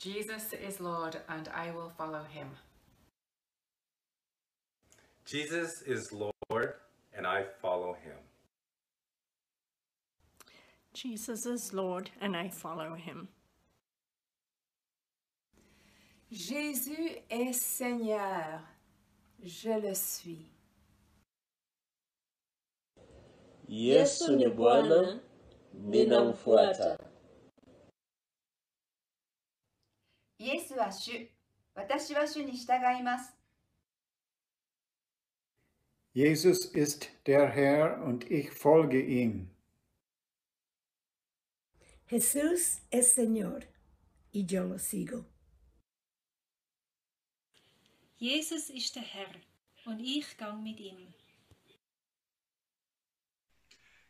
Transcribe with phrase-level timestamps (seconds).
[0.00, 2.48] Jesus is Lord, and I will follow him.
[5.26, 6.72] Jesus is Lord,
[7.14, 8.16] and I follow him.
[10.94, 13.28] Jesus is Lord, and I follow him.
[16.32, 18.62] Jésus est Seigneur,
[19.44, 20.46] je le suis.
[23.68, 25.20] Yesu ni Bwana,
[25.74, 27.09] ninamfuata.
[30.39, 31.29] イエスは主、
[31.73, 33.33] 私は主に従います。
[36.13, 39.49] Jesus ist der Herr und ich folge ihm.
[42.09, 43.65] Jesús es Señor
[44.31, 45.25] y yo lo sigo.
[48.17, 49.41] Jesus ist der Herr
[49.85, 51.13] und ich gang mit ihm.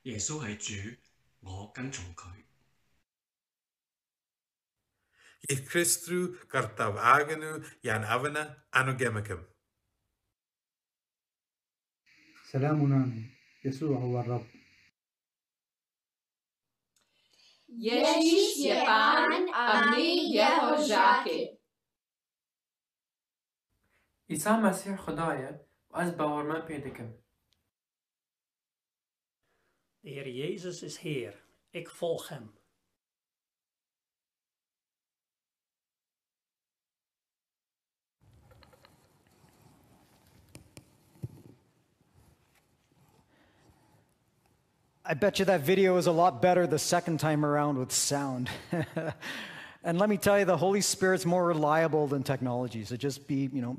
[0.04, 0.98] 耶穌係主，
[1.42, 2.30] 我跟從佢。
[5.49, 9.41] Ich Christu kartav agenu yan avana anugemicum.
[12.52, 13.30] سلامنا
[13.66, 14.46] يسوع هو الرب
[17.68, 21.58] Ježíš je pán a my jeho žáky.
[24.30, 27.24] عیسی مسیح خدایه و از باورمند پیدا کن.
[30.04, 31.34] De Heer Jezus is Heer.
[31.70, 32.59] Ik volg Hem.
[45.11, 48.49] I bet you that video is a lot better the second time around with sound.
[49.83, 52.85] and let me tell you, the Holy Spirit's more reliable than technology.
[52.85, 53.77] So just be, you know,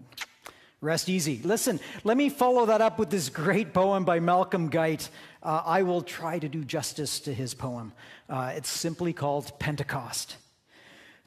[0.82, 1.40] rest easy.
[1.42, 5.10] Listen, let me follow that up with this great poem by Malcolm Guite.
[5.42, 7.94] Uh, I will try to do justice to his poem.
[8.30, 10.36] Uh, it's simply called Pentecost.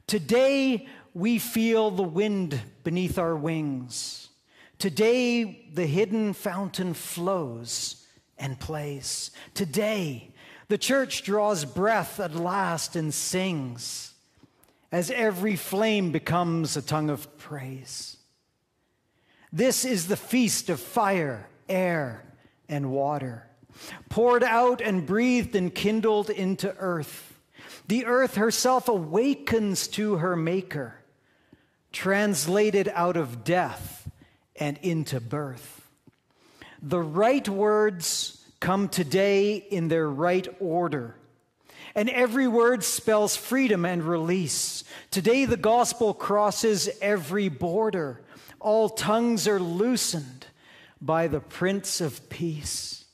[0.05, 4.29] Today, we feel the wind beneath our wings.
[4.77, 8.04] Today, the hidden fountain flows
[8.37, 9.31] and plays.
[9.53, 10.31] Today,
[10.67, 14.13] the church draws breath at last and sings
[14.91, 18.17] as every flame becomes a tongue of praise.
[19.51, 22.23] This is the feast of fire, air,
[22.67, 23.47] and water,
[24.09, 27.39] poured out and breathed and kindled into earth.
[27.87, 30.95] The earth herself awakens to her Maker,
[31.91, 34.09] translated out of death
[34.55, 35.74] and into birth.
[36.87, 41.15] The right words come today in their right order.
[41.95, 44.83] And every word spells freedom and release.
[45.09, 48.21] Today, the gospel crosses every border.
[48.59, 50.45] All tongues are loosened
[51.01, 53.05] by the Prince of Peace.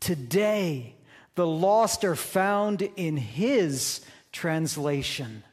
[0.00, 0.96] Today,
[1.36, 5.44] the lost are found in his translation,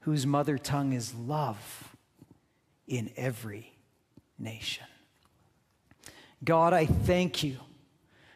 [0.00, 1.94] whose mother tongue is love
[2.88, 3.74] in every
[4.40, 4.86] nation.
[6.42, 7.58] God, I thank you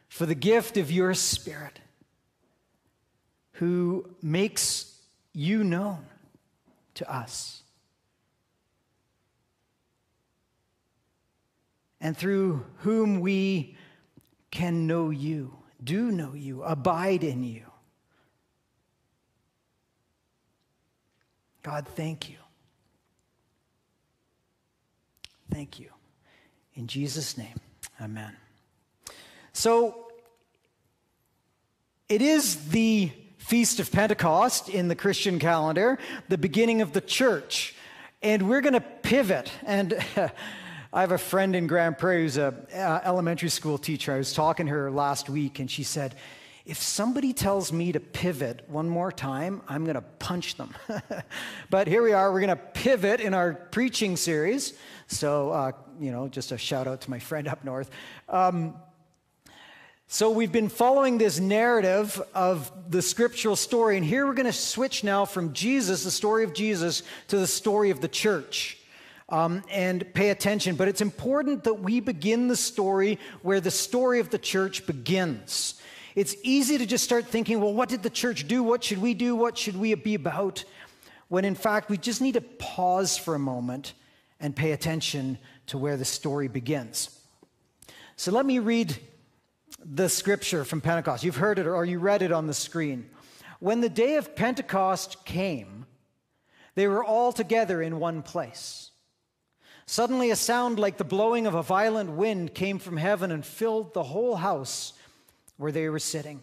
[0.09, 1.81] for the gift of your Spirit
[3.53, 5.01] who makes
[5.33, 6.05] you known
[6.95, 7.63] to us.
[12.01, 13.77] And through whom we
[14.51, 17.65] can know you, do know you, abide in you.
[21.63, 22.37] God, thank you.
[25.51, 25.89] Thank you.
[26.75, 27.59] In Jesus' name.
[28.01, 28.37] Amen.
[29.53, 30.09] So,
[32.09, 37.75] it is the Feast of Pentecost in the Christian calendar, the beginning of the church.
[38.23, 39.53] And we're going to pivot.
[39.65, 39.95] And
[40.93, 44.13] I have a friend in Grand Prairie who's an uh, elementary school teacher.
[44.13, 46.15] I was talking to her last week, and she said,
[46.67, 50.75] if somebody tells me to pivot one more time, I'm going to punch them.
[51.71, 52.33] but here we are.
[52.33, 54.73] We're going to pivot in our preaching series.
[55.07, 57.91] So, uh, you know, just a shout out to my friend up north.
[58.31, 58.77] Um,
[60.07, 64.53] so, we've been following this narrative of the scriptural story, and here we're going to
[64.53, 68.79] switch now from Jesus, the story of Jesus, to the story of the church.
[69.31, 74.21] Um, and pay attention, but it's important that we begin the story where the story
[74.21, 75.81] of the church begins.
[76.15, 78.63] It's easy to just start thinking, well, what did the church do?
[78.63, 79.35] What should we do?
[79.35, 80.65] What should we be about?
[81.29, 83.95] When in fact, we just need to pause for a moment
[84.39, 87.19] and pay attention to where the story begins.
[88.17, 88.97] So let me read
[89.85, 91.25] the scripture from Pentecost.
[91.25, 93.11] You've heard it or you read it on the screen.
[93.59, 95.87] When the day of Pentecost came,
[96.75, 98.91] they were all together in one place.
[99.87, 103.93] Suddenly, a sound like the blowing of a violent wind came from heaven and filled
[103.93, 104.95] the whole house
[105.57, 106.43] where they were sitting.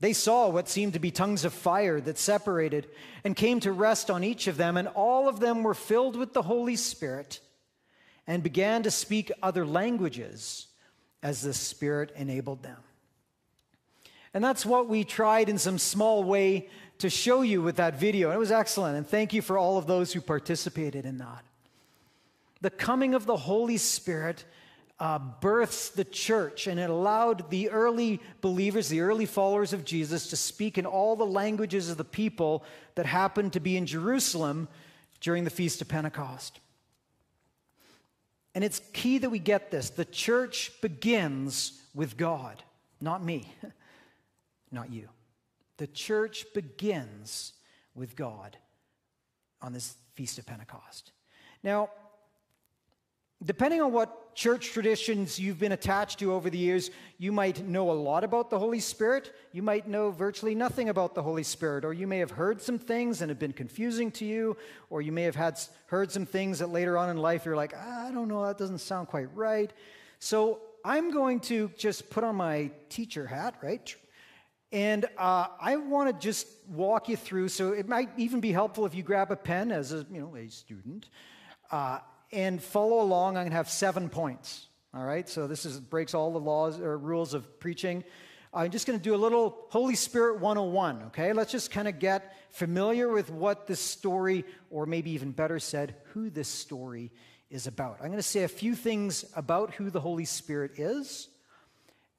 [0.00, 2.88] They saw what seemed to be tongues of fire that separated
[3.24, 6.34] and came to rest on each of them, and all of them were filled with
[6.34, 7.40] the Holy Spirit
[8.26, 10.66] and began to speak other languages
[11.22, 12.76] as the Spirit enabled them.
[14.34, 16.68] And that's what we tried in some small way
[16.98, 18.28] to show you with that video.
[18.28, 18.96] And it was excellent.
[18.96, 21.44] And thank you for all of those who participated in that.
[22.60, 24.44] The coming of the Holy Spirit
[25.00, 30.28] uh, births the church, and it allowed the early believers, the early followers of Jesus,
[30.28, 32.64] to speak in all the languages of the people
[32.94, 34.68] that happened to be in Jerusalem
[35.20, 36.60] during the Feast of Pentecost.
[38.54, 39.90] And it's key that we get this.
[39.90, 42.62] The church begins with God,
[43.00, 43.52] not me,
[44.70, 45.08] not you.
[45.78, 47.52] The church begins
[47.96, 48.56] with God
[49.60, 51.10] on this Feast of Pentecost.
[51.64, 51.90] Now,
[53.42, 57.90] depending on what church traditions you've been attached to over the years, you might know
[57.90, 59.34] a lot about the Holy Spirit.
[59.52, 62.78] You might know virtually nothing about the Holy Spirit, or you may have heard some
[62.78, 64.56] things and have been confusing to you,
[64.90, 67.74] or you may have had heard some things that later on in life you're like,
[67.76, 69.72] ah, I don't know, that doesn't sound quite right.
[70.18, 73.94] So I'm going to just put on my teacher hat, right?
[74.72, 77.48] And uh, I want to just walk you through.
[77.48, 80.34] So it might even be helpful if you grab a pen as a you know
[80.36, 81.08] a student.
[81.70, 82.00] Uh,
[82.34, 83.36] and follow along.
[83.36, 84.66] I'm going to have seven points.
[84.92, 88.04] All right, so this is breaks all the laws or rules of preaching.
[88.52, 91.32] I'm just going to do a little Holy Spirit 101, okay?
[91.32, 95.96] Let's just kind of get familiar with what this story, or maybe even better said,
[96.12, 97.10] who this story
[97.50, 97.96] is about.
[98.00, 101.28] I'm going to say a few things about who the Holy Spirit is,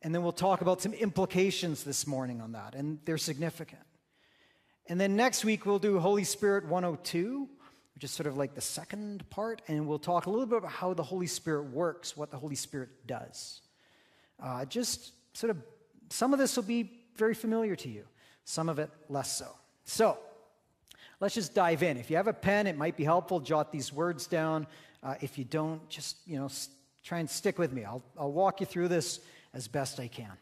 [0.02, 3.82] and then we'll talk about some implications this morning on that, and they're significant.
[4.88, 7.48] And then next week, we'll do Holy Spirit 102,
[7.96, 10.72] which is sort of like the second part, and we'll talk a little bit about
[10.72, 13.62] how the Holy Spirit works, what the Holy Spirit does.
[14.42, 15.58] Uh, just sort of,
[16.10, 18.04] some of this will be very familiar to you,
[18.44, 19.48] some of it less so.
[19.86, 20.18] So,
[21.22, 21.96] let's just dive in.
[21.96, 23.40] If you have a pen, it might be helpful.
[23.40, 24.68] Jot these words down.
[25.02, 26.50] Uh, if you don't, just you know,
[27.02, 27.86] try and stick with me.
[27.86, 29.22] I'll, I'll walk you through this
[29.54, 30.34] as best I can.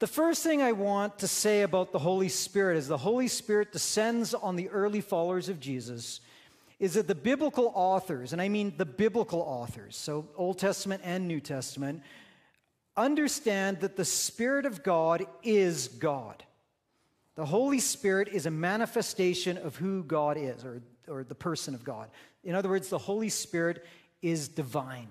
[0.00, 3.72] The first thing I want to say about the Holy Spirit as the Holy Spirit
[3.72, 6.20] descends on the early followers of Jesus
[6.78, 11.26] is that the biblical authors, and I mean the biblical authors, so Old Testament and
[11.26, 12.04] New Testament,
[12.96, 16.44] understand that the Spirit of God is God.
[17.34, 21.82] The Holy Spirit is a manifestation of who God is, or, or the person of
[21.82, 22.08] God.
[22.44, 23.84] In other words, the Holy Spirit
[24.22, 25.08] is divine.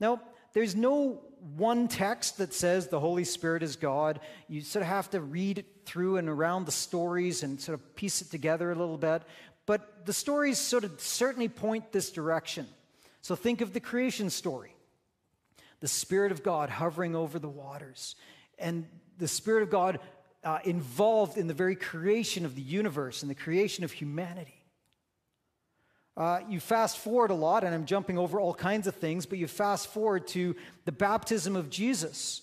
[0.00, 0.20] Now,
[0.52, 1.22] there's no
[1.54, 4.20] one text that says the Holy Spirit is God.
[4.48, 8.20] You sort of have to read through and around the stories and sort of piece
[8.20, 9.22] it together a little bit.
[9.64, 12.66] But the stories sort of certainly point this direction.
[13.22, 14.72] So think of the creation story
[15.80, 18.16] the Spirit of God hovering over the waters,
[18.58, 18.86] and
[19.18, 20.00] the Spirit of God
[20.42, 24.55] uh, involved in the very creation of the universe and the creation of humanity.
[26.16, 29.38] Uh, you fast forward a lot, and I'm jumping over all kinds of things, but
[29.38, 32.42] you fast forward to the baptism of Jesus.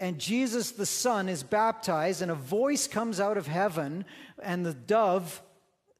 [0.00, 4.04] And Jesus the Son is baptized, and a voice comes out of heaven,
[4.42, 5.40] and the dove,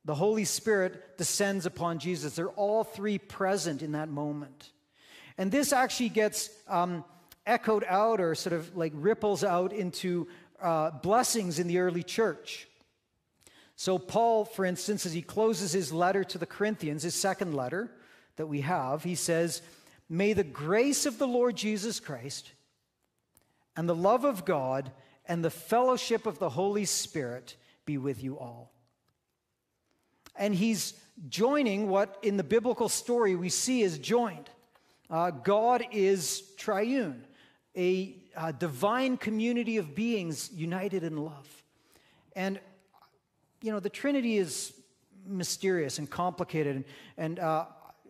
[0.04, 2.34] the Holy Spirit, descends upon Jesus.
[2.34, 4.72] They're all three present in that moment.
[5.38, 7.04] And this actually gets um,
[7.46, 10.26] echoed out or sort of like ripples out into
[10.60, 12.66] uh, blessings in the early church.
[13.76, 17.90] So, Paul, for instance, as he closes his letter to the Corinthians, his second letter
[18.36, 19.62] that we have, he says,
[20.08, 22.52] May the grace of the Lord Jesus Christ
[23.76, 24.92] and the love of God
[25.26, 28.70] and the fellowship of the Holy Spirit be with you all.
[30.36, 30.94] And he's
[31.28, 34.50] joining what in the biblical story we see is joined.
[35.08, 37.24] Uh, God is triune,
[37.76, 41.62] a, a divine community of beings united in love.
[42.34, 42.58] And
[43.64, 44.74] you know, the Trinity is
[45.26, 46.84] mysterious and complicated, and,
[47.16, 47.64] and uh,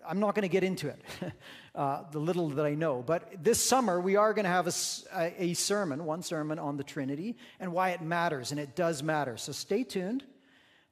[0.05, 1.01] I'm not going to get into it,
[1.77, 3.05] uh, the little that I know.
[3.07, 6.83] But this summer, we are going to have a, a, sermon, one sermon on the
[6.83, 9.37] Trinity and why it matters, and it does matter.
[9.37, 10.25] So stay tuned.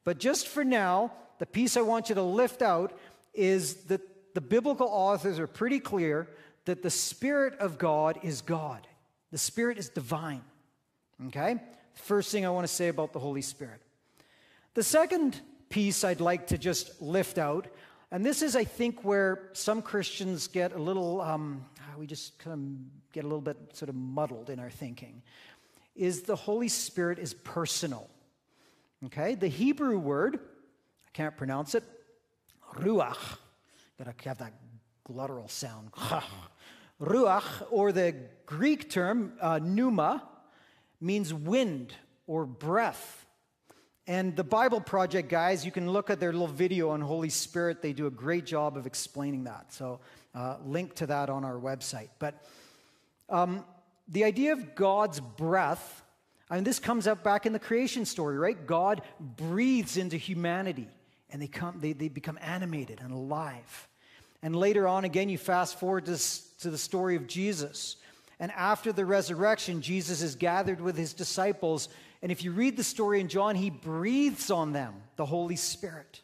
[0.05, 2.97] But just for now, the piece I want you to lift out
[3.33, 3.99] is that
[4.33, 6.29] the biblical authors are pretty clear
[6.63, 8.87] that the Spirit of God is God,
[9.29, 10.41] the Spirit is divine.
[11.27, 11.59] Okay?
[11.95, 13.82] First thing I want to say about the Holy Spirit.
[14.73, 15.39] The second
[15.69, 17.67] piece I'd like to just lift out,
[18.11, 21.63] and this is, I think, where some Christians get a little, um,
[21.95, 25.21] we just kind of get a little bit sort of muddled in our thinking,
[25.95, 28.09] is the Holy Spirit is personal.
[29.05, 29.35] Okay?
[29.35, 31.83] The Hebrew word, I can't pronounce it,
[32.75, 33.37] ruach,
[33.99, 34.53] gotta have that
[35.07, 35.91] glottal sound.
[37.01, 38.15] ruach, or the
[38.47, 40.23] Greek term, uh, pneuma,
[40.99, 41.93] means wind
[42.25, 43.27] or breath.
[44.05, 47.81] And the Bible Project guys, you can look at their little video on Holy Spirit.
[47.81, 49.71] They do a great job of explaining that.
[49.71, 50.01] So,
[50.35, 52.09] uh, link to that on our website.
[52.19, 52.43] But
[53.29, 53.63] um,
[54.09, 56.03] the idea of God's breath,
[56.49, 58.67] I mean, this comes up back in the creation story, right?
[58.67, 60.89] God breathes into humanity
[61.29, 63.87] and they, come, they, they become animated and alive.
[64.41, 66.17] And later on, again, you fast forward to,
[66.59, 67.95] to the story of Jesus.
[68.39, 71.87] And after the resurrection, Jesus is gathered with his disciples.
[72.23, 76.21] And if you read the story in John, he breathes on them the Holy Spirit,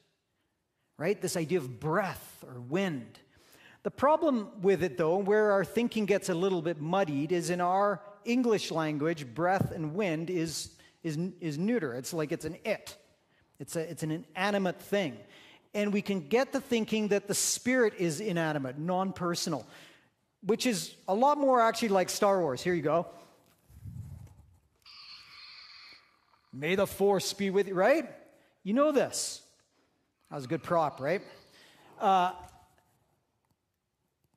[0.97, 1.21] right?
[1.21, 3.19] This idea of breath or wind.
[3.83, 7.59] The problem with it, though, where our thinking gets a little bit muddied, is in
[7.59, 10.71] our English language, breath and wind is,
[11.03, 11.93] is, is neuter.
[11.93, 12.95] It's like it's an it,
[13.59, 15.17] it's, a, it's an inanimate thing.
[15.73, 19.67] And we can get the thinking that the spirit is inanimate, non personal,
[20.45, 22.61] which is a lot more actually like Star Wars.
[22.61, 23.07] Here you go.
[26.51, 28.09] May the force be with you, right?
[28.63, 29.41] You know this.
[30.29, 31.21] That was a good prop, right?
[31.99, 32.31] Uh,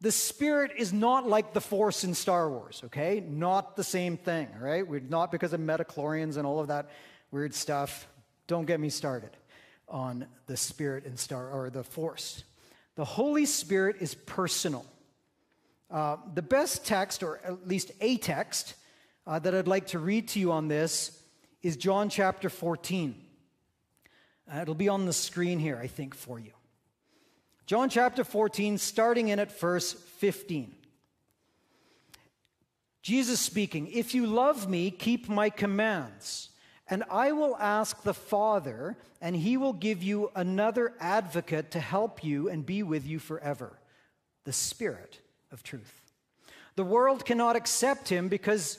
[0.01, 3.21] the Spirit is not like the Force in Star Wars, okay?
[3.21, 4.87] Not the same thing, right?
[4.87, 6.91] We're not because of midi-chlorians and all of that
[7.31, 8.09] weird stuff.
[8.49, 9.31] Don't get me started
[9.89, 12.43] on the Spirit and Star or the Force.
[12.97, 14.85] The Holy Spirit is personal.
[15.89, 18.75] Uh, the best text, or at least a text,
[19.27, 21.22] uh, that I'd like to read to you on this
[21.63, 23.15] is John chapter 14.
[24.53, 26.53] Uh, it'll be on the screen here, I think, for you.
[27.67, 30.75] John chapter 14, starting in at verse 15.
[33.03, 36.51] Jesus speaking, If you love me, keep my commands,
[36.89, 42.25] and I will ask the Father, and he will give you another advocate to help
[42.25, 43.79] you and be with you forever
[44.45, 45.21] the Spirit
[45.53, 46.03] of truth.
[46.75, 48.79] The world cannot accept him because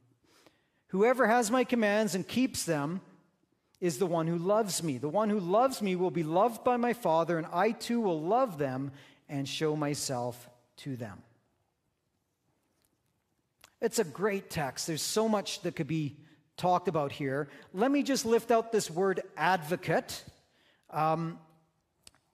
[0.91, 2.99] Whoever has my commands and keeps them
[3.79, 4.97] is the one who loves me.
[4.97, 8.21] The one who loves me will be loved by my Father, and I too will
[8.21, 8.91] love them
[9.29, 11.23] and show myself to them.
[13.79, 14.85] It's a great text.
[14.85, 16.17] There's so much that could be
[16.57, 17.47] talked about here.
[17.73, 20.25] Let me just lift out this word advocate.
[20.89, 21.39] Um,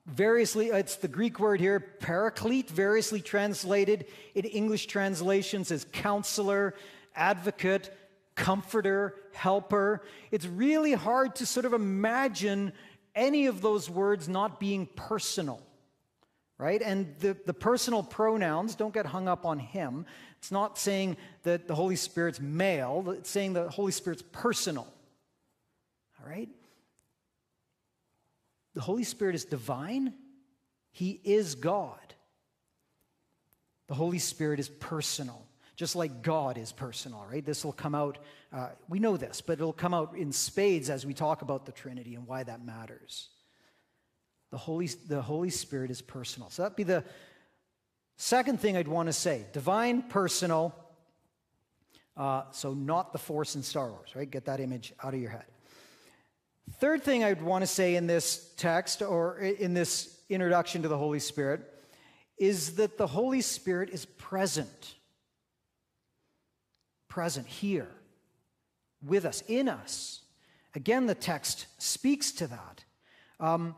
[0.04, 6.74] variously, it's the Greek word here, paraclete, variously translated in English translations as counselor,
[7.14, 7.96] advocate,
[8.38, 10.02] comforter, helper.
[10.30, 12.72] It's really hard to sort of imagine
[13.14, 15.62] any of those words not being personal
[16.58, 16.82] right?
[16.82, 20.04] And the, the personal pronouns, don't get hung up on him.
[20.38, 24.86] It's not saying that the Holy Spirit's male, it's saying the Holy Spirit's personal.
[26.20, 26.48] All right?
[28.74, 30.12] The Holy Spirit is divine,
[30.90, 31.98] He is God.
[33.86, 35.46] The Holy Spirit is personal,
[35.78, 37.46] just like God is personal, right?
[37.46, 38.18] This will come out,
[38.52, 41.72] uh, we know this, but it'll come out in spades as we talk about the
[41.72, 43.28] Trinity and why that matters.
[44.50, 46.50] The Holy, the Holy Spirit is personal.
[46.50, 47.04] So that'd be the
[48.16, 50.74] second thing I'd want to say divine, personal.
[52.16, 54.28] Uh, so not the Force in Star Wars, right?
[54.28, 55.46] Get that image out of your head.
[56.80, 60.98] Third thing I'd want to say in this text or in this introduction to the
[60.98, 61.60] Holy Spirit
[62.36, 64.96] is that the Holy Spirit is present.
[67.08, 67.88] Present here,
[69.02, 70.22] with us, in us.
[70.74, 72.84] Again, the text speaks to that.
[73.40, 73.74] Um,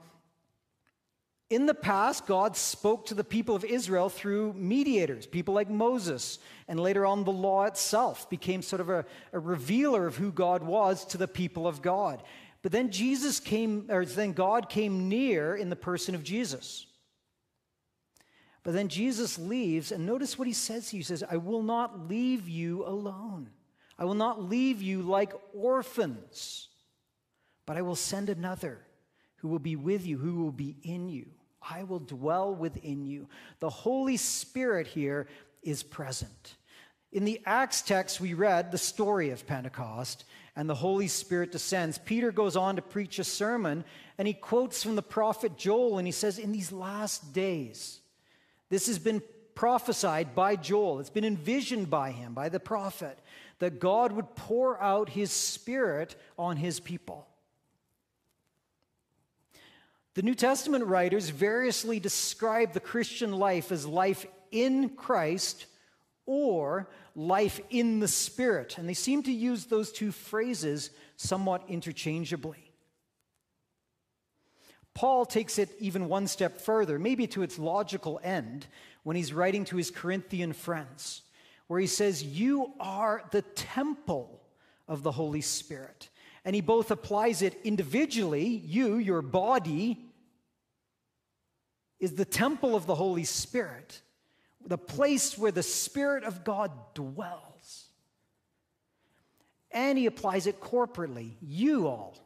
[1.50, 6.38] in the past, God spoke to the people of Israel through mediators, people like Moses,
[6.68, 10.62] and later on, the law itself became sort of a, a, revealer of who God
[10.62, 12.22] was to the people of God.
[12.62, 16.87] But then Jesus came, or then God came near in the person of Jesus.
[18.62, 20.90] But then Jesus leaves, and notice what he says.
[20.90, 23.50] He says, I will not leave you alone.
[23.99, 26.69] I will not leave you like orphans,
[27.67, 28.79] but I will send another
[29.37, 31.26] who will be with you, who will be in you.
[31.62, 33.29] I will dwell within you.
[33.61, 35.26] The Holy Spirit here
[35.62, 36.57] is present.
[37.12, 40.25] In the Acts text, we read the story of Pentecost
[40.57, 41.99] and the Holy Spirit descends.
[41.99, 43.85] Peter goes on to preach a sermon
[44.17, 48.00] and he quotes from the prophet Joel and he says, In these last days,
[48.71, 49.23] this has been
[49.55, 53.19] prophesied by Joel, it's been envisioned by him, by the prophet,
[53.59, 57.27] that God would pour out his Spirit on his people.
[60.15, 65.67] The New Testament writers variously describe the Christian life as life in Christ
[66.27, 72.70] or life in the Spirit, and they seem to use those two phrases somewhat interchangeably.
[74.94, 78.66] Paul takes it even one step further, maybe to its logical end,
[79.02, 81.23] when he's writing to his Corinthian friends,
[81.68, 84.40] where he says, You are the temple
[84.88, 86.09] of the Holy Spirit.
[86.44, 89.99] And he both applies it individually, you, your body,
[91.99, 94.00] is the temple of the Holy Spirit,
[94.66, 97.87] the place where the Spirit of God dwells.
[99.70, 102.16] And he applies it corporately, you all,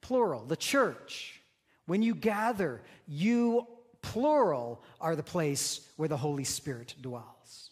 [0.00, 1.40] plural, the church.
[1.86, 3.66] When you gather, you,
[4.02, 7.70] plural, are the place where the Holy Spirit dwells.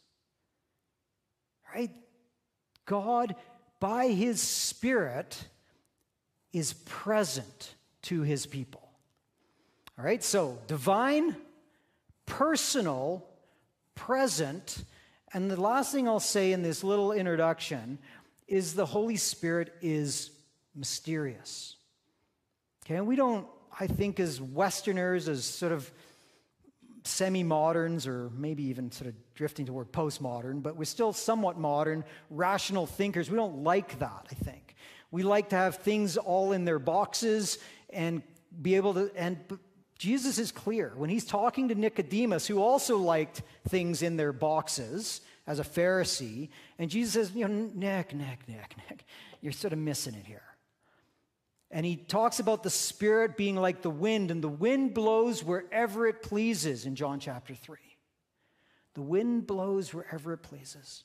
[1.74, 1.90] Right?
[2.86, 3.34] God,
[3.80, 5.48] by his Spirit,
[6.52, 8.88] is present to his people.
[9.98, 11.36] All right, so divine,
[12.26, 13.26] personal,
[13.94, 14.84] present,
[15.32, 17.98] and the last thing I'll say in this little introduction
[18.46, 20.30] is the Holy Spirit is
[20.74, 21.73] mysterious.
[22.84, 23.46] Okay, and we don't,
[23.78, 25.90] I think, as Westerners, as sort of
[27.04, 32.04] semi moderns, or maybe even sort of drifting toward postmodern, but we're still somewhat modern,
[32.30, 33.30] rational thinkers.
[33.30, 34.74] We don't like that, I think.
[35.10, 37.58] We like to have things all in their boxes
[37.90, 38.22] and
[38.60, 39.38] be able to, and
[39.98, 40.92] Jesus is clear.
[40.96, 46.48] When he's talking to Nicodemus, who also liked things in their boxes as a Pharisee,
[46.78, 49.04] and Jesus says, You know, Nick, Nick, Nick, Nick,
[49.40, 50.53] you're sort of missing it here.
[51.74, 56.06] And he talks about the Spirit being like the wind, and the wind blows wherever
[56.06, 57.76] it pleases in John chapter 3.
[58.94, 61.02] The wind blows wherever it pleases.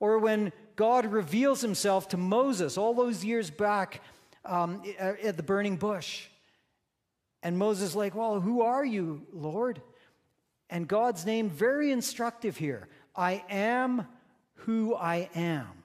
[0.00, 4.02] Or when God reveals himself to Moses all those years back
[4.44, 6.26] um, at the burning bush.
[7.40, 9.80] And Moses like, "Well, who are you, Lord?"
[10.68, 12.88] And God's name very instructive here.
[13.14, 14.08] I am
[14.54, 15.77] who I am.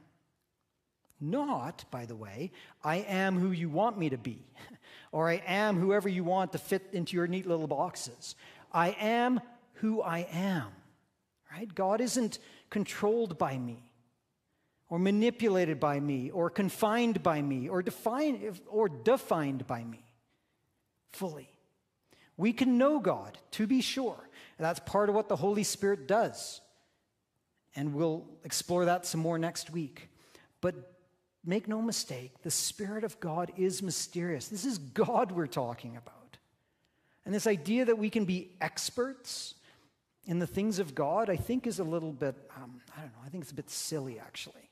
[1.20, 2.52] Not, by the way,
[2.84, 4.46] I am who you want me to be,
[5.12, 8.36] or I am whoever you want to fit into your neat little boxes.
[8.72, 9.40] I am
[9.76, 10.68] who I am.
[11.52, 11.74] Right?
[11.74, 13.92] God isn't controlled by me
[14.90, 20.04] or manipulated by me or confined by me or defined or defined by me
[21.12, 21.50] fully.
[22.38, 24.18] We can know God, to be sure.
[24.60, 26.62] That's part of what the Holy Spirit does.
[27.76, 30.10] And we'll explore that some more next week.
[30.62, 30.93] But
[31.46, 34.48] make no mistake, the Spirit of God is mysterious.
[34.48, 36.38] This is God we're talking about.
[37.26, 39.56] And this idea that we can be experts
[40.26, 43.20] in the things of God, I think is a little bit, um, I don't know,
[43.26, 44.70] I think it's a bit silly actually.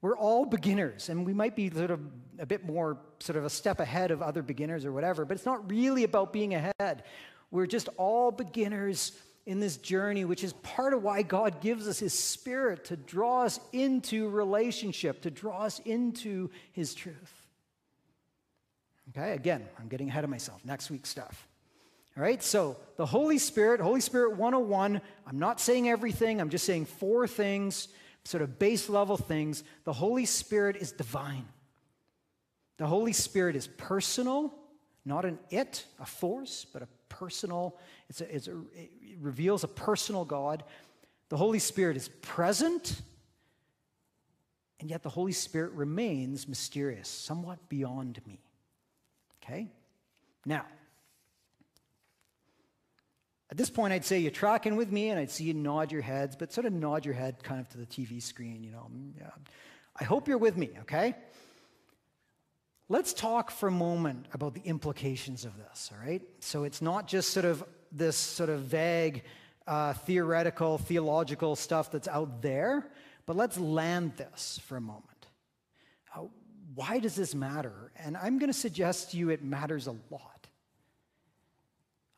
[0.00, 2.00] We're all beginners, and we might be sort of
[2.40, 5.46] a bit more sort of a step ahead of other beginners or whatever, but it's
[5.46, 7.04] not really about being ahead.
[7.52, 9.12] We're just all beginners
[9.46, 13.42] in this journey, which is part of why God gives us His Spirit to draw
[13.42, 17.46] us into relationship, to draw us into His truth.
[19.10, 20.64] Okay, again, I'm getting ahead of myself.
[20.64, 21.48] Next week's stuff.
[22.16, 25.00] All right, so the Holy Spirit, Holy Spirit 101.
[25.26, 27.88] I'm not saying everything, I'm just saying four things
[28.24, 31.46] sort of base level things, the Holy Spirit is divine.
[32.78, 34.54] The Holy Spirit is personal,
[35.04, 39.68] not an it, a force, but a personal, it's a, it's a, it reveals a
[39.68, 40.64] personal God.
[41.28, 43.02] The Holy Spirit is present,
[44.80, 48.40] and yet the Holy Spirit remains mysterious, somewhat beyond me.
[49.42, 49.68] Okay?
[50.46, 50.64] Now,
[53.50, 56.00] at this point, I'd say you're tracking with me, and I'd see you nod your
[56.00, 58.88] heads, but sort of nod your head kind of to the TV screen, you know.
[58.90, 59.28] Mm, yeah.
[60.00, 61.14] I hope you're with me, okay?
[62.92, 66.20] Let's talk for a moment about the implications of this, all right?
[66.40, 69.22] So it's not just sort of this sort of vague,
[69.66, 72.86] uh, theoretical, theological stuff that's out there,
[73.24, 75.26] but let's land this for a moment.
[76.14, 76.24] Uh,
[76.74, 77.92] why does this matter?
[77.96, 80.46] And I'm going to suggest to you it matters a lot.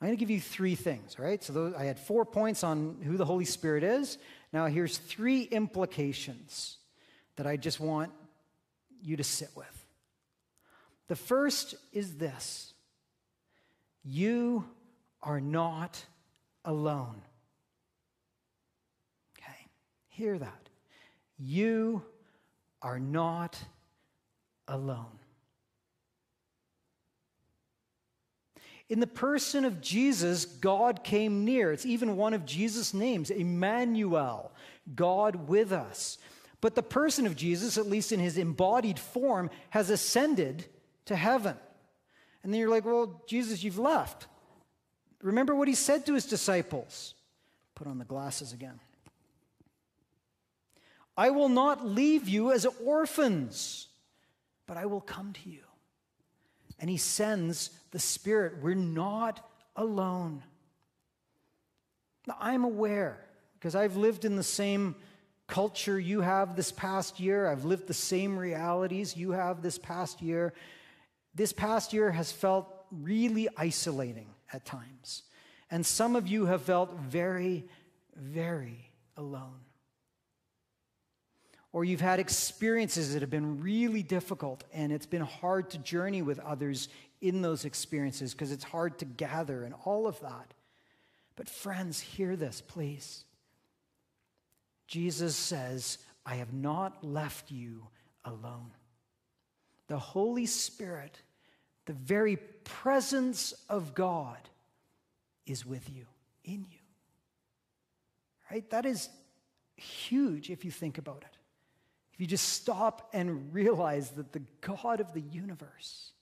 [0.00, 1.40] I'm going to give you three things, all right?
[1.40, 4.18] So those, I had four points on who the Holy Spirit is.
[4.52, 6.78] Now, here's three implications
[7.36, 8.10] that I just want
[9.04, 9.73] you to sit with.
[11.08, 12.72] The first is this
[14.04, 14.64] you
[15.22, 16.04] are not
[16.64, 17.20] alone.
[19.38, 19.66] Okay,
[20.08, 20.68] hear that.
[21.38, 22.02] You
[22.82, 23.58] are not
[24.68, 25.18] alone.
[28.90, 31.72] In the person of Jesus, God came near.
[31.72, 34.52] It's even one of Jesus' names, Emmanuel,
[34.94, 36.18] God with us.
[36.60, 40.66] But the person of Jesus, at least in his embodied form, has ascended
[41.06, 41.56] to heaven.
[42.42, 44.26] And then you're like, well, Jesus, you've left.
[45.22, 47.14] Remember what he said to his disciples.
[47.74, 48.78] Put on the glasses again.
[51.16, 53.88] I will not leave you as orphans,
[54.66, 55.62] but I will come to you.
[56.78, 58.62] And he sends the Spirit.
[58.62, 60.42] We're not alone.
[62.26, 64.96] Now, I'm aware, because I've lived in the same
[65.46, 70.22] culture you have this past year, I've lived the same realities you have this past
[70.22, 70.52] year.
[71.34, 75.22] This past year has felt really isolating at times.
[75.70, 77.64] And some of you have felt very,
[78.14, 79.60] very alone.
[81.72, 86.22] Or you've had experiences that have been really difficult, and it's been hard to journey
[86.22, 86.88] with others
[87.20, 90.54] in those experiences because it's hard to gather and all of that.
[91.34, 93.24] But, friends, hear this, please.
[94.86, 97.88] Jesus says, I have not left you
[98.24, 98.70] alone.
[99.88, 101.18] The Holy Spirit,
[101.86, 104.38] the very presence of God,
[105.46, 106.06] is with you,
[106.44, 106.78] in you.
[108.50, 108.68] Right?
[108.70, 109.08] That is
[109.76, 111.36] huge if you think about it.
[112.12, 116.12] If you just stop and realize that the God of the universe,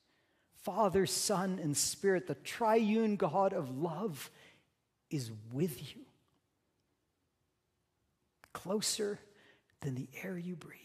[0.63, 4.31] Father, Son, and Spirit, the triune God of love,
[5.11, 6.03] is with you.
[8.53, 9.19] Closer
[9.81, 10.79] than the air you breathe.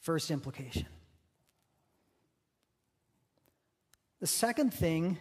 [0.00, 0.86] First implication.
[4.20, 5.18] The second thing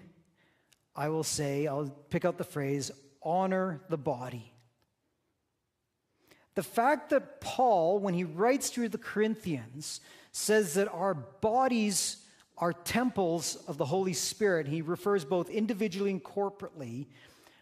[0.95, 4.53] I will say, I'll pick out the phrase honor the body.
[6.55, 12.17] The fact that Paul, when he writes to the Corinthians, says that our bodies
[12.57, 17.07] are temples of the Holy Spirit, he refers both individually and corporately.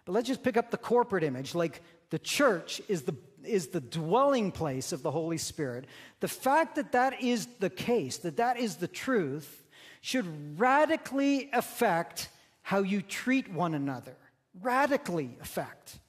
[0.05, 3.81] But let's just pick up the corporate image like the church is the is the
[3.81, 5.85] dwelling place of the Holy Spirit.
[6.19, 9.63] The fact that that is the case, that that is the truth,
[10.01, 12.29] should radically affect
[12.61, 14.15] how you treat one another.
[14.61, 15.99] Radically affect.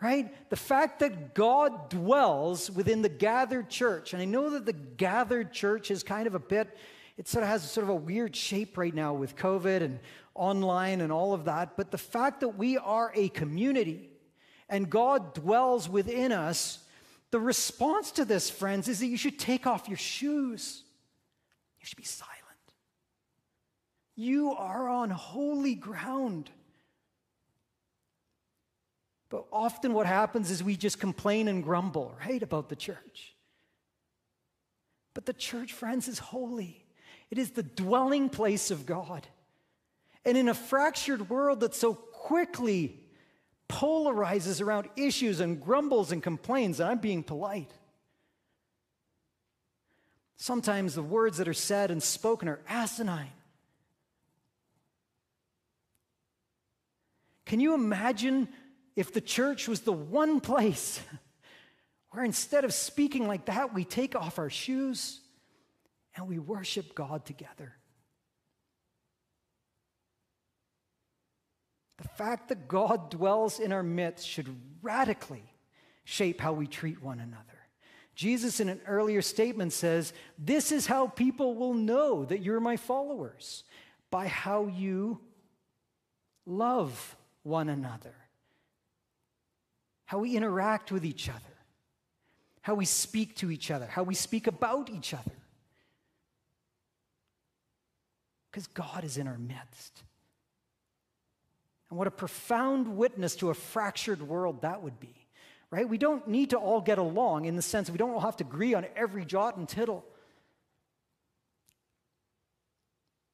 [0.00, 0.50] Right?
[0.50, 5.52] The fact that God dwells within the gathered church, and I know that the gathered
[5.52, 6.76] church is kind of a bit,
[7.16, 9.98] it sort of has sort of a weird shape right now with COVID and
[10.34, 14.10] online and all of that, but the fact that we are a community
[14.68, 16.78] and God dwells within us,
[17.30, 20.82] the response to this, friends, is that you should take off your shoes.
[21.80, 22.32] You should be silent.
[24.16, 26.50] You are on holy ground.
[29.30, 33.34] But often what happens is we just complain and grumble, right, about the church.
[35.12, 36.84] But the church, friends, is holy.
[37.30, 39.26] It is the dwelling place of God.
[40.24, 43.03] And in a fractured world that so quickly
[43.74, 47.72] polarizes around issues and grumbles and complains, and I'm being polite.
[50.36, 53.32] Sometimes the words that are said and spoken are asinine.
[57.46, 58.48] Can you imagine
[58.94, 61.00] if the church was the one place
[62.10, 65.20] where instead of speaking like that, we take off our shoes
[66.14, 67.74] and we worship God together?
[71.98, 75.44] The fact that God dwells in our midst should radically
[76.04, 77.44] shape how we treat one another.
[78.14, 82.76] Jesus, in an earlier statement, says, This is how people will know that you're my
[82.76, 83.64] followers
[84.10, 85.20] by how you
[86.46, 88.14] love one another,
[90.04, 91.40] how we interact with each other,
[92.62, 95.32] how we speak to each other, how we speak about each other.
[98.50, 100.04] Because God is in our midst.
[101.94, 105.14] And what a profound witness to a fractured world that would be
[105.70, 105.88] right?
[105.88, 108.44] We don't need to all get along in the sense we don't all have to
[108.44, 110.04] agree on every jot and tittle.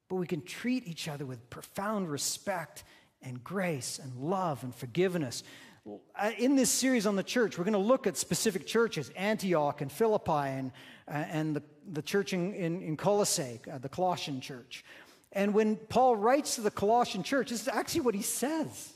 [0.08, 2.84] But we can treat each other with profound respect
[3.20, 5.42] and grace and love and forgiveness.
[6.18, 9.82] Uh, in this series on the church, we're going to look at specific churches Antioch
[9.82, 10.72] and Philippi and,
[11.08, 14.82] uh, and the, the church in, in, in Colossae, uh, the Colossian church.
[15.32, 18.94] And when Paul writes to the Colossian church, this is actually what he says.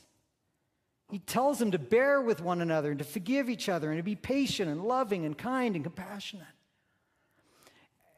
[1.09, 4.03] He tells them to bear with one another and to forgive each other and to
[4.03, 6.47] be patient and loving and kind and compassionate.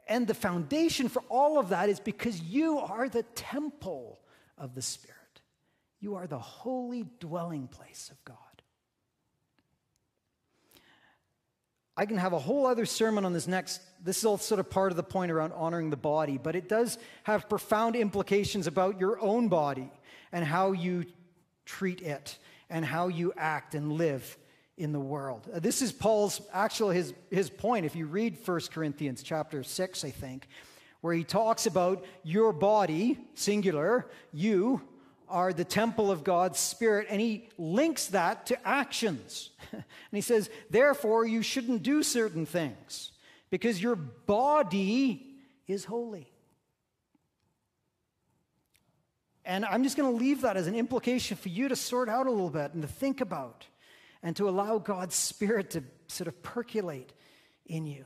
[0.08, 4.20] And the foundation for all of that is because you are the temple
[4.58, 5.16] of the Spirit.
[6.00, 8.38] You are the holy dwelling place of God.
[11.98, 13.82] I can have a whole other sermon on this next.
[14.04, 16.70] This is all sort of part of the point around honoring the body, but it
[16.70, 19.92] does have profound implications about your own body
[20.32, 21.06] and how you
[21.66, 22.38] treat it
[22.70, 24.38] and how you act and live
[24.78, 25.48] in the world.
[25.54, 27.86] Uh, This is Paul's actual his, his point.
[27.86, 30.48] If you read 1 Corinthians chapter 6, I think,
[31.02, 34.82] where he talks about your body, singular, you
[35.30, 39.50] are the temple of God's Spirit, and he links that to actions.
[39.72, 43.12] and he says, therefore, you shouldn't do certain things
[43.50, 45.26] because your body
[45.68, 46.32] is holy.
[49.46, 52.28] And I'm just going to leave that as an implication for you to sort out
[52.28, 53.66] a little bit and to think about
[54.22, 57.14] and to allow God's Spirit to sort of percolate
[57.66, 58.06] in you.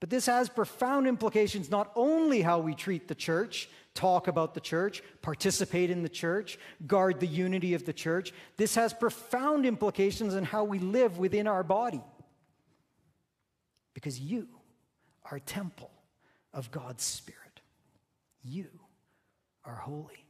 [0.00, 4.60] But this has profound implications not only how we treat the church, talk about the
[4.60, 8.32] church, participate in the church, guard the unity of the church.
[8.58, 12.02] This has profound implications on how we live within our body.
[13.98, 14.46] Because you
[15.28, 15.90] are a temple
[16.54, 17.60] of God's Spirit.
[18.44, 18.68] You
[19.64, 20.24] are holy.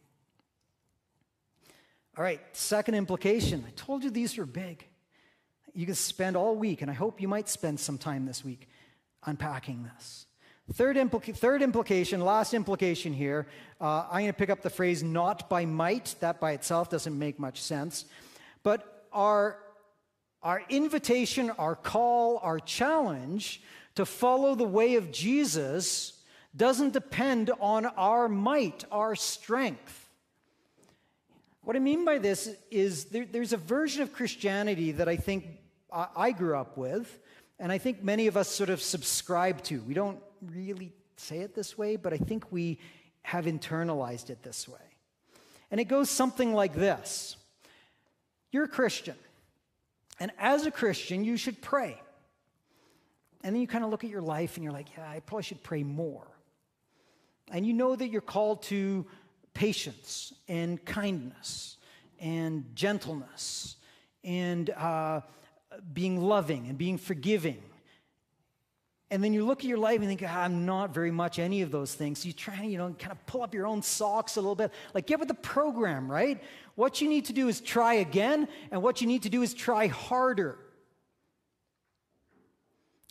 [2.17, 3.63] All right, second implication.
[3.69, 4.87] I told you these were big.
[5.75, 8.71] You can spend all week, and I hope you might spend some time this week
[9.27, 10.25] unpacking this.
[10.73, 13.47] Third, implica- third implication, last implication here,
[13.83, 16.15] uh, I'm going to pick up the phrase not by might.
[16.21, 18.07] That by itself doesn't make much sense.
[18.63, 19.59] But our,
[20.43, 23.61] our invitation, our call, our challenge
[23.97, 26.23] to follow the way of Jesus
[26.57, 30.09] doesn't depend on our might, our strength.
[31.63, 35.47] What I mean by this is there, there's a version of Christianity that I think
[35.93, 37.19] I, I grew up with,
[37.59, 39.81] and I think many of us sort of subscribe to.
[39.83, 40.21] We don't
[40.55, 42.79] really say it this way, but I think we
[43.23, 44.79] have internalized it this way.
[45.71, 47.37] And it goes something like this
[48.53, 49.17] You're a Christian,
[50.21, 52.01] and as a Christian, you should pray.
[53.45, 55.45] And then you kind of look at your life and you're like, yeah, I probably
[55.45, 56.27] should pray more.
[57.51, 59.07] And you know that you're called to
[59.55, 61.77] patience and kindness
[62.21, 63.77] and gentleness
[64.25, 65.21] and uh,
[65.93, 67.63] being loving and being forgiving.
[69.11, 71.63] And then you look at your life and think, ah, I'm not very much any
[71.63, 72.19] of those things.
[72.21, 74.55] So you try to, you know, kind of pull up your own socks a little
[74.55, 74.71] bit.
[74.93, 76.43] Like, get with the program, right?
[76.79, 79.53] What you need to do is try again, and what you need to do is
[79.53, 80.57] try harder.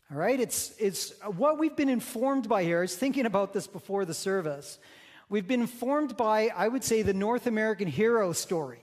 [0.09, 0.39] All right?
[0.39, 2.77] It's, it's what we've been informed by here.
[2.77, 4.79] I was thinking about this before the service.
[5.27, 8.79] We've been informed by, I would say, the North American hero story.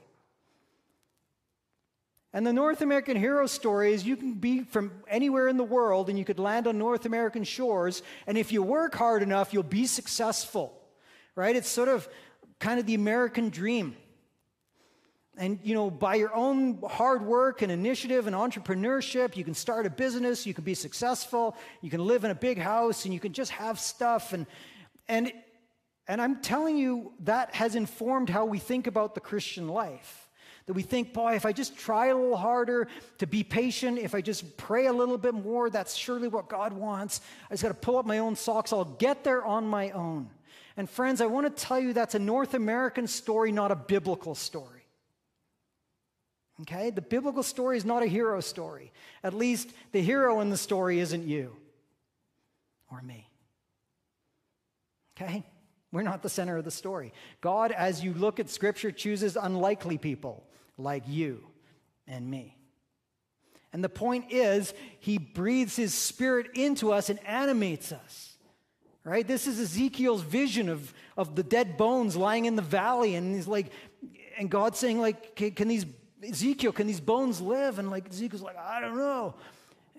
[2.35, 6.11] And the North American hero story is you can be from anywhere in the world
[6.11, 9.63] and you could land on North American shores, and if you work hard enough, you'll
[9.63, 10.79] be successful.
[11.37, 11.57] Right?
[11.57, 12.07] It's sort of
[12.59, 13.97] kind of the American dream.
[15.37, 19.85] And, you know, by your own hard work and initiative and entrepreneurship, you can start
[19.85, 23.19] a business, you can be successful, you can live in a big house, and you
[23.19, 24.33] can just have stuff.
[24.33, 24.47] And,
[25.09, 25.33] and,
[26.07, 30.29] and I'm telling you, that has informed how we think about the Christian life.
[30.67, 34.15] That we think, boy, if I just try a little harder to be patient, if
[34.15, 37.21] I just pray a little bit more, that's surely what God wants.
[37.51, 38.73] I just got to pull up my own socks.
[38.73, 40.31] I'll get there on my own.
[40.77, 44.35] And friends, I want to tell you that's a North American story, not a biblical
[44.35, 44.74] story.
[46.63, 46.91] Okay?
[46.91, 48.93] The biblical story is not a hero story.
[49.23, 51.57] At least the hero in the story isn't you
[52.91, 53.29] or me.
[55.17, 55.45] Okay?
[55.93, 57.13] We're not the center of the story.
[57.41, 60.45] God, as you look at Scripture, chooses unlikely people
[60.77, 61.45] like you
[62.07, 62.57] and me.
[63.73, 68.37] And the point is, He breathes His Spirit into us and animates us.
[69.05, 69.27] Right?
[69.27, 73.17] This is Ezekiel's vision of, of the dead bones lying in the valley.
[73.17, 73.71] And he's like,
[74.39, 75.85] and God's saying, like, can, can these
[76.25, 77.79] Ezekiel, can these bones live?
[77.79, 79.35] And like Ezekiel's like, I don't know.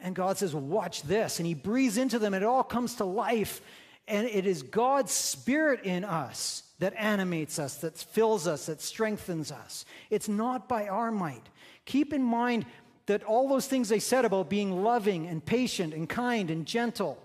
[0.02, 1.40] And God says, watch this.
[1.40, 3.62] And he breathes into them, and it all comes to life.
[4.08, 9.52] And it is God's Spirit in us that animates us, that fills us, that strengthens
[9.52, 9.86] us.
[10.10, 11.44] It's not by our might.
[11.86, 12.66] Keep in mind
[13.06, 17.18] that all those things they said about being loving and patient and kind and gentle,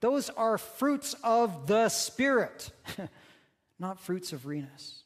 [0.00, 2.70] those are fruits of the Spirit,
[3.78, 5.02] not fruits of Renus.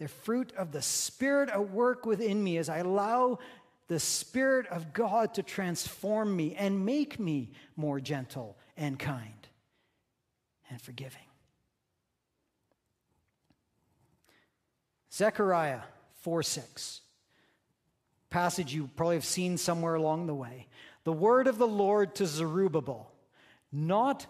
[0.00, 3.38] They're fruit of the Spirit at work within me as I allow
[3.86, 9.46] the Spirit of God to transform me and make me more gentle and kind
[10.70, 11.20] and forgiving.
[15.12, 15.80] Zechariah
[16.22, 17.02] 4 6.
[18.30, 20.68] Passage you probably have seen somewhere along the way.
[21.04, 23.12] The word of the Lord to Zerubbabel,
[23.70, 24.24] not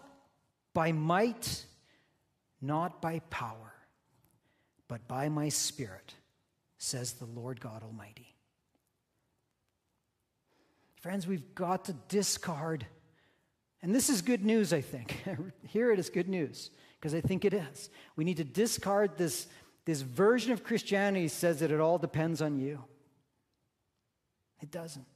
[0.73, 1.65] by might,
[2.61, 3.70] not by power,
[4.91, 6.15] but by my spirit,
[6.77, 8.35] says the Lord God Almighty.
[10.99, 12.85] Friends, we've got to discard,
[13.81, 15.23] and this is good news, I think.
[15.65, 17.89] Here it is good news, because I think it is.
[18.17, 19.47] We need to discard this,
[19.85, 22.83] this version of Christianity says that it all depends on you.
[24.59, 25.07] It doesn't.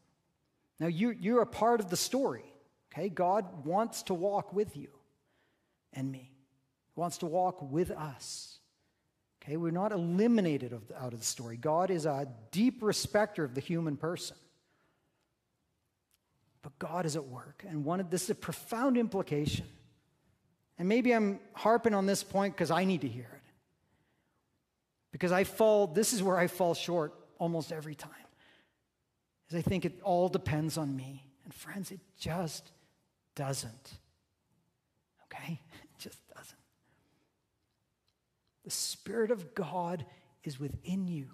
[0.80, 2.46] Now, you, you're a part of the story,
[2.94, 3.10] okay?
[3.10, 4.88] God wants to walk with you
[5.92, 6.32] and me,
[6.94, 8.55] He wants to walk with us.
[9.46, 11.56] Okay, we're not eliminated of the, out of the story.
[11.56, 14.36] God is a deep respecter of the human person.
[16.64, 17.64] But God is at work.
[17.68, 19.68] And one of this is a profound implication.
[20.80, 23.52] And maybe I'm harping on this point because I need to hear it.
[25.12, 28.12] Because I fall, this is where I fall short almost every time.
[29.50, 31.24] Is I think it all depends on me.
[31.44, 32.72] And friends, it just
[33.36, 33.94] doesn't.
[35.26, 35.62] Okay?
[35.84, 36.55] It just doesn't.
[38.66, 40.06] The Spirit of God
[40.44, 41.30] is within you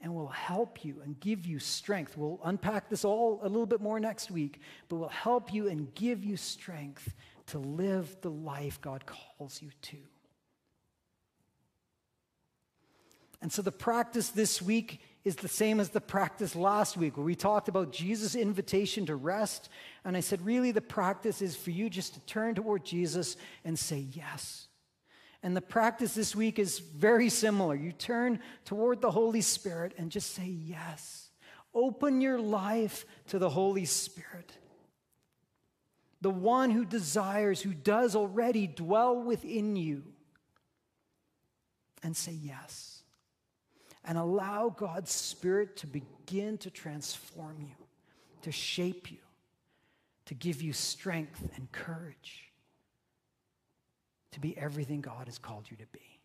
[0.00, 2.16] and will help you and give you strength.
[2.16, 5.94] We'll unpack this all a little bit more next week, but will help you and
[5.94, 7.14] give you strength
[7.46, 9.98] to live the life God calls you to.
[13.42, 17.24] And so the practice this week is the same as the practice last week, where
[17.24, 19.68] we talked about Jesus' invitation to rest.
[20.04, 23.78] And I said, really, the practice is for you just to turn toward Jesus and
[23.78, 24.66] say yes.
[25.42, 27.74] And the practice this week is very similar.
[27.74, 31.30] You turn toward the Holy Spirit and just say yes.
[31.72, 34.52] Open your life to the Holy Spirit.
[36.20, 40.02] The one who desires, who does already dwell within you.
[42.02, 43.02] And say yes.
[44.04, 47.86] And allow God's Spirit to begin to transform you,
[48.42, 49.18] to shape you,
[50.26, 52.49] to give you strength and courage
[54.32, 56.19] to be everything God has called you to be.